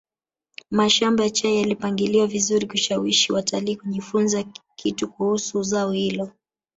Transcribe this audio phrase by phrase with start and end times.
[0.71, 4.43] mashamba ya chai yalipangiliwa vizuri kushawishi watalii kujifunza
[4.75, 6.31] kitu kuhusu zao hilo